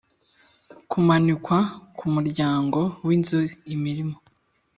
Kumanikwa 0.89 1.57
ku 1.97 2.05
muryango 2.13 2.79
w 3.05 3.09
inzu 3.15 3.39
imirimo 3.75 4.15